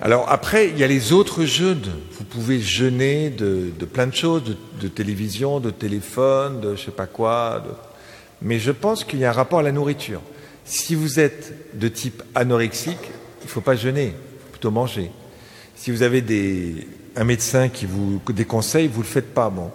Alors 0.00 0.32
après, 0.32 0.70
il 0.70 0.78
y 0.78 0.82
a 0.82 0.86
les 0.86 1.12
autres 1.12 1.44
jeûnes. 1.44 1.92
Vous 2.12 2.24
pouvez 2.24 2.58
jeûner 2.58 3.28
de, 3.28 3.70
plein 3.84 4.06
de 4.06 4.14
choses, 4.14 4.56
de, 4.80 4.88
télévision, 4.88 5.60
de 5.60 5.68
téléphone, 5.68 6.62
de 6.62 6.74
je 6.74 6.86
sais 6.86 6.92
pas 6.92 7.04
quoi. 7.04 7.62
Mais 8.40 8.58
je 8.58 8.72
pense 8.72 9.04
qu'il 9.04 9.18
y 9.18 9.26
a 9.26 9.28
un 9.28 9.32
rapport 9.32 9.58
à 9.58 9.62
la 9.62 9.72
nourriture. 9.72 10.22
Si 10.64 10.94
vous 10.94 11.20
êtes 11.20 11.52
de 11.78 11.88
type 11.88 12.22
anorexique, 12.34 13.10
il 13.42 13.44
ne 13.44 13.50
faut 13.50 13.60
pas 13.60 13.76
jeûner, 13.76 14.14
plutôt 14.52 14.70
manger. 14.70 15.10
Si 15.76 15.90
vous 15.90 16.02
avez 16.02 16.24
un 17.16 17.24
médecin 17.24 17.68
qui 17.68 17.84
vous 17.84 18.20
déconseille, 18.30 18.88
vous 18.88 19.00
ne 19.00 19.04
le 19.04 19.10
faites 19.10 19.34
pas. 19.34 19.50
Bon. 19.50 19.70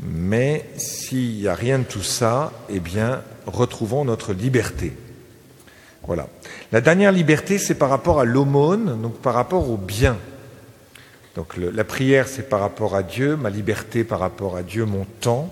Mais 0.00 0.64
s'il 0.76 1.40
n'y 1.40 1.48
a 1.48 1.54
rien 1.54 1.80
de 1.80 1.84
tout 1.84 2.04
ça, 2.04 2.52
eh 2.70 2.78
bien, 2.78 3.20
retrouvons 3.46 4.04
notre 4.04 4.32
liberté. 4.32 4.92
Voilà. 6.06 6.28
La 6.70 6.80
dernière 6.80 7.12
liberté, 7.12 7.58
c'est 7.58 7.74
par 7.74 7.90
rapport 7.90 8.20
à 8.20 8.24
l'aumône, 8.24 9.00
donc 9.02 9.14
par 9.14 9.34
rapport 9.34 9.70
au 9.70 9.76
bien. 9.76 10.16
Donc 11.34 11.56
la 11.56 11.84
prière, 11.84 12.28
c'est 12.28 12.48
par 12.48 12.60
rapport 12.60 12.94
à 12.94 13.02
Dieu, 13.02 13.36
ma 13.36 13.50
liberté 13.50 14.04
par 14.04 14.20
rapport 14.20 14.56
à 14.56 14.62
Dieu, 14.62 14.84
mon 14.84 15.04
temps, 15.20 15.48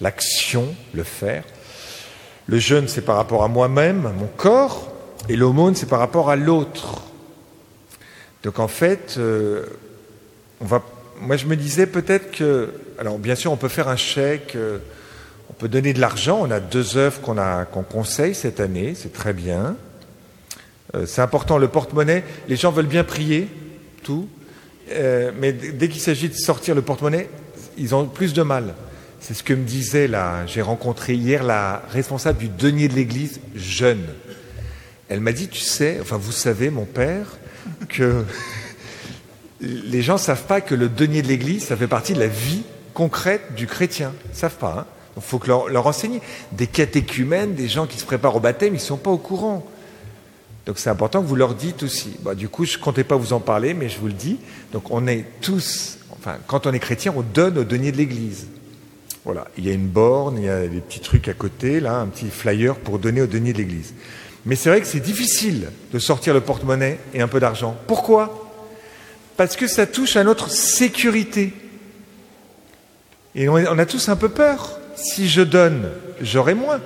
l'action, 0.00 0.74
le 0.94 1.02
faire. 1.02 1.44
Le 2.46 2.58
jeûne, 2.58 2.88
c'est 2.88 3.02
par 3.02 3.16
rapport 3.16 3.44
à 3.44 3.48
moi-même, 3.48 4.10
mon 4.18 4.28
corps, 4.38 4.90
et 5.28 5.36
l'aumône, 5.36 5.74
c'est 5.74 5.88
par 5.88 5.98
rapport 5.98 6.30
à 6.30 6.36
l'autre. 6.36 7.02
Donc 8.42 8.58
en 8.58 8.68
fait, 8.68 9.16
euh, 9.18 9.66
on 10.60 10.64
va, 10.64 10.82
moi 11.20 11.36
je 11.36 11.46
me 11.46 11.56
disais 11.56 11.86
peut-être 11.86 12.32
que, 12.32 12.70
alors 12.98 13.18
bien 13.18 13.34
sûr, 13.34 13.52
on 13.52 13.56
peut 13.56 13.68
faire 13.68 13.88
un 13.88 13.96
chèque, 13.96 14.54
euh, 14.56 14.78
on 15.50 15.52
peut 15.52 15.68
donner 15.68 15.92
de 15.92 16.00
l'argent. 16.00 16.40
On 16.42 16.50
a 16.50 16.60
deux 16.60 16.96
œuvres 16.96 17.20
qu'on 17.20 17.36
qu'on 17.72 17.82
conseille 17.82 18.34
cette 18.34 18.60
année, 18.60 18.94
c'est 18.96 19.12
très 19.12 19.32
bien. 19.32 19.76
Euh, 20.94 21.06
c'est 21.06 21.22
important, 21.22 21.58
le 21.58 21.68
porte-monnaie. 21.68 22.24
Les 22.48 22.56
gens 22.56 22.72
veulent 22.72 22.86
bien 22.86 23.04
prier, 23.04 23.48
tout, 24.02 24.28
mais 25.38 25.52
dès 25.52 25.88
qu'il 25.88 26.00
s'agit 26.00 26.28
de 26.28 26.34
sortir 26.34 26.74
le 26.74 26.82
porte-monnaie, 26.82 27.28
ils 27.78 27.94
ont 27.94 28.06
plus 28.06 28.34
de 28.34 28.42
mal. 28.42 28.74
C'est 29.20 29.34
ce 29.34 29.44
que 29.44 29.54
me 29.54 29.64
disait 29.64 30.08
là. 30.08 30.44
J'ai 30.46 30.62
rencontré 30.62 31.14
hier 31.14 31.44
la 31.44 31.82
responsable 31.90 32.38
du 32.38 32.48
denier 32.48 32.88
de 32.88 32.94
l'Église, 32.94 33.40
jeune. 33.54 34.04
Elle 35.08 35.20
m'a 35.20 35.32
dit, 35.32 35.48
tu 35.48 35.60
sais, 35.60 35.98
enfin 36.00 36.16
vous 36.16 36.32
savez, 36.32 36.70
mon 36.70 36.84
père, 36.84 37.38
que 37.88 38.24
les 39.60 40.02
gens 40.02 40.14
ne 40.14 40.18
savent 40.18 40.44
pas 40.44 40.60
que 40.60 40.74
le 40.74 40.88
denier 40.88 41.22
de 41.22 41.28
l'Église, 41.28 41.64
ça 41.64 41.76
fait 41.76 41.86
partie 41.86 42.14
de 42.14 42.20
la 42.20 42.26
vie 42.26 42.62
concrète 42.94 43.54
du 43.54 43.66
chrétien. 43.66 44.12
Ils 44.26 44.30
ne 44.30 44.36
savent 44.36 44.56
pas. 44.56 44.76
Hein. 44.80 44.86
Il 45.16 45.22
faut 45.22 45.38
que 45.38 45.46
leur, 45.46 45.68
leur. 45.68 45.90
Des 46.52 46.66
catéchumènes, 46.66 47.54
des 47.54 47.68
gens 47.68 47.86
qui 47.86 47.98
se 47.98 48.04
préparent 48.04 48.36
au 48.36 48.40
baptême, 48.40 48.74
ils 48.74 48.78
ne 48.78 48.82
sont 48.82 48.96
pas 48.96 49.10
au 49.10 49.18
courant. 49.18 49.66
Donc 50.66 50.78
c'est 50.78 50.90
important 50.90 51.22
que 51.22 51.26
vous 51.26 51.36
leur 51.36 51.54
dites 51.54 51.82
aussi. 51.82 52.14
Bah, 52.22 52.34
du 52.34 52.48
coup, 52.48 52.64
je 52.64 52.78
ne 52.78 52.82
comptais 52.82 53.04
pas 53.04 53.16
vous 53.16 53.32
en 53.32 53.40
parler, 53.40 53.74
mais 53.74 53.88
je 53.88 53.98
vous 53.98 54.06
le 54.06 54.12
dis. 54.12 54.38
Donc 54.72 54.90
on 54.90 55.06
est 55.06 55.24
tous, 55.40 55.98
enfin, 56.12 56.36
quand 56.46 56.66
on 56.66 56.72
est 56.72 56.78
chrétien, 56.78 57.12
on 57.16 57.22
donne 57.22 57.58
au 57.58 57.64
denier 57.64 57.92
de 57.92 57.96
l'Église. 57.96 58.46
Voilà, 59.24 59.46
il 59.56 59.66
y 59.66 59.70
a 59.70 59.72
une 59.72 59.86
borne, 59.86 60.38
il 60.38 60.44
y 60.44 60.48
a 60.48 60.66
des 60.66 60.80
petits 60.80 60.98
trucs 60.98 61.28
à 61.28 61.34
côté, 61.34 61.78
là, 61.78 62.00
un 62.00 62.08
petit 62.08 62.28
flyer 62.28 62.74
pour 62.74 62.98
donner 62.98 63.22
au 63.22 63.26
denier 63.26 63.52
de 63.52 63.58
l'Église. 63.58 63.94
Mais 64.44 64.56
c'est 64.56 64.70
vrai 64.70 64.80
que 64.80 64.86
c'est 64.86 65.00
difficile 65.00 65.70
de 65.92 65.98
sortir 65.98 66.34
le 66.34 66.40
porte-monnaie 66.40 66.98
et 67.14 67.20
un 67.20 67.28
peu 67.28 67.40
d'argent. 67.40 67.76
Pourquoi? 67.86 68.50
Parce 69.36 69.56
que 69.56 69.66
ça 69.66 69.86
touche 69.86 70.16
à 70.16 70.24
notre 70.24 70.50
sécurité. 70.50 71.52
Et 73.34 73.48
on 73.48 73.56
a 73.56 73.86
tous 73.86 74.08
un 74.08 74.16
peu 74.16 74.28
peur. 74.28 74.78
Si 74.96 75.28
je 75.28 75.42
donne, 75.42 75.88
j'aurai 76.20 76.54
moins. 76.54 76.80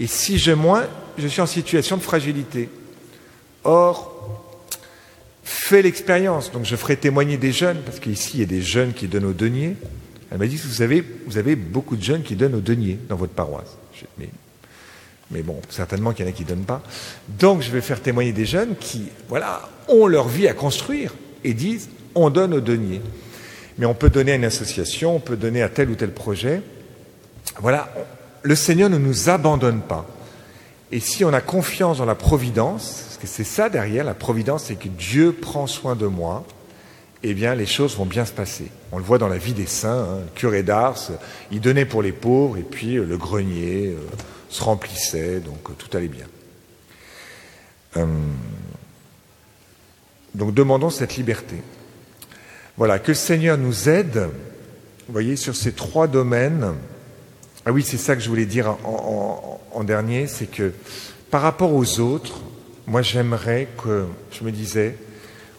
Et 0.00 0.06
si 0.06 0.38
j'ai 0.38 0.54
moins, 0.54 0.86
je 1.18 1.26
suis 1.26 1.40
en 1.40 1.46
situation 1.46 1.96
de 1.96 2.02
fragilité. 2.02 2.68
Or, 3.64 4.14
fais 5.42 5.82
l'expérience. 5.82 6.52
Donc 6.52 6.64
je 6.64 6.76
ferai 6.76 6.96
témoigner 6.96 7.36
des 7.36 7.52
jeunes, 7.52 7.82
parce 7.84 7.98
qu'ici 7.98 8.30
il 8.34 8.40
y 8.40 8.42
a 8.44 8.46
des 8.46 8.62
jeunes 8.62 8.92
qui 8.92 9.08
donnent 9.08 9.26
au 9.26 9.32
denier. 9.32 9.76
Elle 10.30 10.38
m'a 10.38 10.46
dit, 10.46 10.56
vous 10.56 10.82
avez, 10.82 11.04
vous 11.26 11.38
avez 11.38 11.56
beaucoup 11.56 11.96
de 11.96 12.02
jeunes 12.02 12.22
qui 12.22 12.36
donnent 12.36 12.54
au 12.54 12.60
denier 12.60 12.98
dans 13.08 13.16
votre 13.16 13.32
paroisse. 13.32 13.76
Mais, 14.18 14.28
mais 15.30 15.42
bon, 15.42 15.60
certainement 15.68 16.12
qu'il 16.12 16.24
y 16.24 16.28
en 16.28 16.30
a 16.30 16.34
qui 16.34 16.44
ne 16.44 16.48
donnent 16.48 16.64
pas. 16.64 16.82
Donc 17.28 17.62
je 17.62 17.70
vais 17.70 17.80
faire 17.80 18.00
témoigner 18.00 18.32
des 18.32 18.46
jeunes 18.46 18.76
qui, 18.78 19.08
voilà, 19.28 19.68
ont 19.88 20.06
leur 20.06 20.28
vie 20.28 20.48
à 20.48 20.54
construire 20.54 21.14
et 21.44 21.54
disent, 21.54 21.88
on 22.14 22.30
donne 22.30 22.54
au 22.54 22.60
denier. 22.60 23.02
Mais 23.78 23.86
on 23.86 23.94
peut 23.94 24.10
donner 24.10 24.32
à 24.32 24.34
une 24.36 24.44
association, 24.44 25.16
on 25.16 25.20
peut 25.20 25.36
donner 25.36 25.62
à 25.62 25.68
tel 25.68 25.90
ou 25.90 25.94
tel 25.94 26.12
projet. 26.12 26.62
Voilà, 27.60 27.92
le 28.42 28.54
Seigneur 28.54 28.90
ne 28.90 28.98
nous 28.98 29.28
abandonne 29.28 29.80
pas. 29.80 30.06
Et 30.90 31.00
si 31.00 31.24
on 31.24 31.32
a 31.32 31.40
confiance 31.40 31.98
dans 31.98 32.06
la 32.06 32.14
providence, 32.14 33.02
parce 33.04 33.18
que 33.18 33.26
c'est 33.26 33.44
ça 33.44 33.68
derrière, 33.68 34.04
la 34.04 34.14
providence, 34.14 34.64
c'est 34.64 34.76
que 34.76 34.88
Dieu 34.88 35.32
prend 35.32 35.66
soin 35.66 35.94
de 35.94 36.06
moi, 36.06 36.44
eh 37.22 37.34
bien, 37.34 37.54
les 37.54 37.66
choses 37.66 37.96
vont 37.96 38.06
bien 38.06 38.24
se 38.24 38.32
passer. 38.32 38.68
On 38.92 38.98
le 38.98 39.04
voit 39.04 39.18
dans 39.18 39.28
la 39.28 39.38
vie 39.38 39.52
des 39.52 39.66
saints. 39.66 40.06
Hein. 40.08 40.20
Curé 40.34 40.62
d'Ars, 40.62 41.10
il 41.50 41.60
donnait 41.60 41.84
pour 41.84 42.02
les 42.02 42.12
pauvres, 42.12 42.56
et 42.56 42.62
puis 42.62 42.96
euh, 42.96 43.04
le 43.04 43.16
grenier 43.16 43.88
euh, 43.88 43.96
se 44.48 44.62
remplissait, 44.62 45.40
donc 45.40 45.58
euh, 45.68 45.72
tout 45.76 45.94
allait 45.96 46.08
bien. 46.08 46.26
donc 50.34 50.54
demandons 50.54 50.90
cette 50.90 51.16
liberté. 51.16 51.56
Voilà, 52.76 53.00
que 53.00 53.08
le 53.08 53.14
Seigneur 53.14 53.58
nous 53.58 53.88
aide, 53.88 54.28
vous 55.06 55.12
voyez, 55.12 55.34
sur 55.34 55.56
ces 55.56 55.72
trois 55.72 56.06
domaines. 56.06 56.74
Ah 57.66 57.72
oui, 57.72 57.82
c'est 57.82 57.96
ça 57.96 58.14
que 58.14 58.22
je 58.22 58.28
voulais 58.28 58.46
dire 58.46 58.76
en 58.84 59.84
dernier, 59.84 60.28
c'est 60.28 60.46
que 60.46 60.72
par 61.30 61.42
rapport 61.42 61.74
aux 61.74 62.00
autres, 62.00 62.40
moi 62.86 63.02
j'aimerais 63.02 63.68
que, 63.82 64.06
je 64.32 64.44
me 64.44 64.50
disais, 64.50 64.96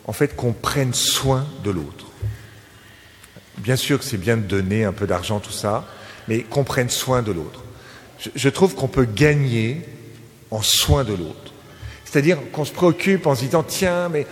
en 0.05 0.13
fait, 0.13 0.35
qu'on 0.35 0.53
prenne 0.53 0.93
soin 0.93 1.45
de 1.63 1.69
l'autre. 1.69 2.07
Bien 3.59 3.75
sûr 3.75 3.99
que 3.99 4.05
c'est 4.05 4.17
bien 4.17 4.37
de 4.37 4.41
donner 4.41 4.83
un 4.83 4.93
peu 4.93 5.05
d'argent, 5.05 5.39
tout 5.39 5.51
ça, 5.51 5.85
mais 6.27 6.41
qu'on 6.41 6.63
prenne 6.63 6.89
soin 6.89 7.21
de 7.21 7.31
l'autre. 7.31 7.63
Je, 8.35 8.49
trouve 8.49 8.75
qu'on 8.75 8.87
peut 8.87 9.05
gagner 9.05 9.81
en 10.51 10.61
soin 10.61 11.03
de 11.03 11.13
l'autre. 11.13 11.53
C'est-à-dire 12.03 12.37
qu'on 12.51 12.65
se 12.65 12.73
préoccupe 12.73 13.27
en 13.27 13.35
se 13.35 13.45
disant, 13.45 13.63
tiens, 13.63 14.09
mais 14.09 14.27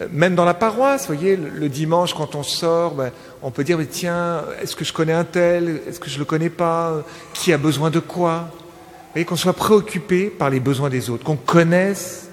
euh, 0.00 0.08
même 0.12 0.34
dans 0.34 0.44
la 0.44 0.52
paroisse, 0.52 1.08
vous 1.08 1.14
voyez, 1.14 1.36
le, 1.36 1.68
dimanche, 1.68 2.12
quand 2.12 2.34
on 2.34 2.42
sort, 2.42 2.94
ben, 2.94 3.12
on 3.42 3.50
peut 3.50 3.64
dire, 3.64 3.78
mais 3.78 3.86
tiens, 3.86 4.44
est-ce 4.62 4.76
que 4.76 4.84
je 4.84 4.92
connais 4.92 5.12
un 5.12 5.24
tel? 5.24 5.80
Est-ce 5.88 6.00
que 6.00 6.10
je 6.10 6.16
ne 6.16 6.20
le 6.20 6.24
connais 6.26 6.50
pas? 6.50 7.02
Qui 7.32 7.52
a 7.52 7.58
besoin 7.58 7.90
de 7.90 8.00
quoi? 8.00 8.50
Vous 8.52 9.14
voyez, 9.14 9.24
qu'on 9.24 9.36
soit 9.36 9.54
préoccupé 9.54 10.26
par 10.26 10.50
les 10.50 10.60
besoins 10.60 10.90
des 10.90 11.08
autres, 11.08 11.24
qu'on 11.24 11.36
connaisse 11.36 12.28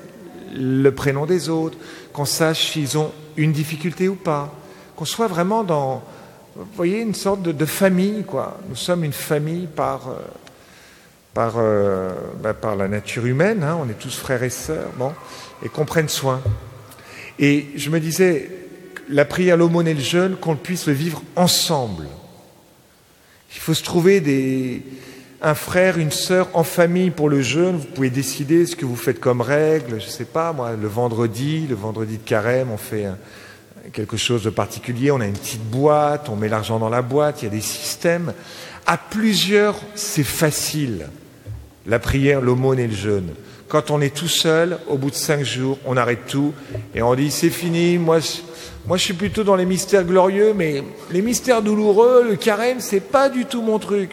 le 0.54 0.90
prénom 0.92 1.26
des 1.26 1.50
autres, 1.50 1.78
qu'on 2.12 2.26
sache 2.26 2.72
s'ils 2.72 2.98
ont 2.98 3.12
une 3.38 3.52
difficulté 3.52 4.10
ou 4.10 4.16
pas, 4.16 4.54
qu'on 4.96 5.06
soit 5.06 5.28
vraiment 5.28 5.64
dans, 5.64 6.04
vous 6.56 6.66
voyez, 6.76 7.02
une 7.02 7.14
sorte 7.14 7.44
de, 7.44 7.66
famille, 7.66 8.24
quoi. 8.24 8.60
Nous 8.68 8.76
sommes 8.76 9.04
une 9.04 9.14
famille 9.14 9.68
par, 9.68 10.10
euh, 10.10 10.14
par, 11.38 11.58
euh, 11.58 12.10
ben, 12.42 12.56
par 12.56 12.76
la 12.76 12.88
nature 12.88 13.28
humaine, 13.28 13.62
hein. 13.62 13.78
on 13.80 13.88
est 13.88 14.00
tous 14.00 14.18
frères 14.18 14.42
et 14.42 14.50
sœurs, 14.50 14.90
bon, 14.98 15.14
et 15.64 15.70
qu'on 15.70 15.86
prenne 15.86 16.10
soin. 16.10 16.42
Et 17.38 17.68
je 17.76 17.92
me 17.92 18.00
disais, 18.00 18.50
la 19.08 19.24
prière, 19.24 19.56
l'aumône 19.56 19.88
et 19.88 19.94
le 19.94 20.00
jeûne, 20.00 20.36
qu'on 20.36 20.56
puisse 20.56 20.88
le 20.88 20.94
vivre 20.94 21.22
ensemble. 21.36 22.08
Il 23.54 23.60
faut 23.60 23.76
se 23.76 23.84
trouver 23.84 24.82
un 25.44 25.54
frère, 25.54 26.00
une 26.00 26.10
sœur 26.10 26.50
en 26.56 26.64
famille 26.64 27.12
pour 27.12 27.30
le 27.30 27.44
jeûne, 27.44 27.78
vous 27.78 27.86
pouvez 27.86 28.10
décider 28.10 28.66
ce 28.66 28.76
que 28.76 28.88
vous 28.88 28.96
faites 28.96 29.20
comme 29.20 29.42
règle, 29.42 30.00
je 30.02 30.08
ne 30.08 30.12
sais 30.12 30.26
pas, 30.26 30.54
moi, 30.54 30.72
le 30.72 30.88
vendredi, 30.88 31.68
le 31.70 31.76
vendredi 31.76 32.18
de 32.18 32.28
carême, 32.28 32.72
on 32.72 32.78
fait 32.78 33.06
quelque 33.94 34.18
chose 34.18 34.42
de 34.42 34.50
particulier, 34.50 35.12
on 35.12 35.22
a 35.22 35.28
une 35.28 35.38
petite 35.38 35.70
boîte, 35.70 36.30
on 36.30 36.36
met 36.36 36.50
l'argent 36.50 36.80
dans 36.80 36.90
la 36.90 37.04
boîte, 37.04 37.44
il 37.44 37.46
y 37.46 37.48
a 37.48 37.52
des 37.52 37.62
systèmes. 37.62 38.34
À 38.88 38.98
plusieurs, 38.98 39.76
c'est 39.94 40.24
facile, 40.24 41.10
la 41.88 42.00
prière, 42.00 42.42
l'aumône 42.42 42.80
et 42.80 42.88
le 42.88 42.96
jeûne. 42.96 43.34
Quand 43.68 43.92
on 43.92 44.00
est 44.00 44.16
tout 44.16 44.28
seul, 44.28 44.78
au 44.88 44.98
bout 44.98 45.10
de 45.10 45.16
cinq 45.16 45.44
jours, 45.44 45.78
on 45.86 45.98
arrête 45.98 46.26
tout 46.28 46.54
et 46.96 47.02
on 47.02 47.16
dit 47.16 47.32
c'est 47.32 47.50
fini, 47.50 47.98
moi, 47.98 48.20
je 48.20 48.98
suis 48.98 49.14
plutôt 49.14 49.44
dans 49.44 49.56
les 49.56 49.66
mystères 49.66 50.06
glorieux, 50.06 50.54
mais 50.56 50.84
les 51.12 51.22
mystères 51.22 51.62
douloureux, 51.62 52.26
le 52.30 52.36
carême, 52.38 52.80
c'est 52.80 53.02
pas 53.02 53.30
du 53.30 53.46
tout 53.46 53.62
mon 53.62 53.80
truc. 53.80 54.12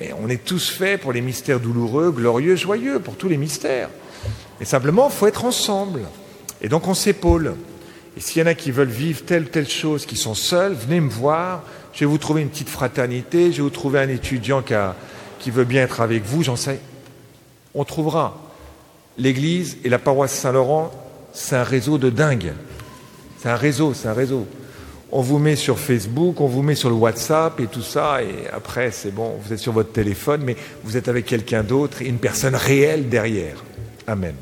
Mais 0.00 0.12
on 0.22 0.28
est 0.28 0.44
tous 0.44 0.70
faits 0.70 1.00
pour 1.00 1.12
les 1.12 1.20
mystères 1.20 1.60
douloureux, 1.60 2.12
glorieux, 2.12 2.56
joyeux, 2.56 2.98
pour 2.98 3.16
tous 3.16 3.28
les 3.28 3.36
mystères. 3.36 3.90
Mais 4.58 4.66
simplement, 4.66 5.08
il 5.10 5.16
faut 5.16 5.26
être 5.26 5.44
ensemble. 5.44 6.02
Et 6.62 6.68
donc 6.68 6.86
on 6.86 6.94
s'épaule. 6.94 7.54
Et 8.16 8.20
s'il 8.20 8.42
y 8.42 8.44
en 8.44 8.48
a 8.48 8.54
qui 8.54 8.70
veulent 8.70 8.88
vivre 8.88 9.24
telle 9.24 9.50
telle 9.50 9.68
chose, 9.68 10.06
qui 10.06 10.16
sont 10.16 10.34
seuls, 10.34 10.74
venez 10.74 11.00
me 11.00 11.10
voir. 11.10 11.64
Je 11.92 12.00
vais 12.00 12.06
vous 12.06 12.18
trouver 12.18 12.42
une 12.42 12.48
petite 12.48 12.68
fraternité. 12.68 13.50
Je 13.50 13.56
vais 13.56 13.62
vous 13.62 13.70
trouver 13.70 13.98
un 13.98 14.08
étudiant 14.08 14.62
qui, 14.62 14.74
qui 15.40 15.50
veut 15.50 15.64
bien 15.64 15.82
être 15.82 16.00
avec 16.00 16.24
vous. 16.24 16.44
J'en 16.44 16.56
sais. 16.56 16.78
On 17.74 17.84
trouvera. 17.84 18.40
L'Église 19.18 19.78
et 19.84 19.88
la 19.88 19.98
paroisse 19.98 20.32
Saint-Laurent, 20.32 20.90
c'est 21.32 21.56
un 21.56 21.64
réseau 21.64 21.98
de 21.98 22.10
dingue. 22.10 22.52
C'est 23.40 23.48
un 23.48 23.56
réseau, 23.56 23.94
c'est 23.94 24.08
un 24.08 24.14
réseau. 24.14 24.46
on 25.12 25.20
vous 25.20 25.38
met 25.38 25.54
sur 25.54 25.78
Facebook, 25.78 26.40
on 26.40 26.46
vous 26.46 26.62
met 26.62 26.74
sur 26.74 26.88
le 26.88 26.96
WhatsApp 26.96 27.60
et 27.60 27.66
tout 27.66 27.82
ça, 27.82 28.22
et 28.22 28.48
après 28.52 28.90
c'est 28.90 29.12
bon, 29.12 29.34
vous 29.40 29.52
êtes 29.52 29.60
sur 29.60 29.72
votre 29.72 29.92
téléphone, 29.92 30.42
mais 30.44 30.56
vous 30.82 30.96
êtes 30.96 31.06
avec 31.06 31.26
quelqu'un 31.26 31.62
d'autre 31.62 32.02
et 32.02 32.06
une 32.06 32.18
personne 32.18 32.56
réelle 32.56 33.08
derrière. 33.08 33.62
Amen. 34.08 34.34